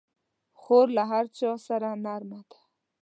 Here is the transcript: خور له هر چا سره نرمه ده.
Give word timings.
خور 0.59 0.87
له 0.97 1.03
هر 1.11 1.25
چا 1.37 1.51
سره 1.67 1.89
نرمه 2.05 2.41
ده. 2.49 2.59